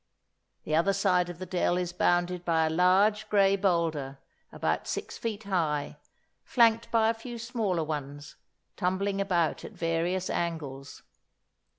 The 0.63 0.73
other 0.73 0.93
side 0.93 1.29
of 1.29 1.37
the 1.37 1.45
dell 1.45 1.77
is 1.77 1.93
bounded 1.93 2.43
by 2.43 2.65
a 2.65 2.71
large 2.71 3.29
grey 3.29 3.55
boulder, 3.55 4.17
about 4.51 4.87
six 4.87 5.15
feet 5.15 5.43
high, 5.43 5.97
flanked 6.43 6.89
by 6.89 7.09
a 7.11 7.13
few 7.13 7.37
smaller 7.37 7.83
ones 7.83 8.35
tumbling 8.75 9.21
about 9.21 9.63
at 9.63 9.73
various 9.73 10.27
angles. 10.27 11.03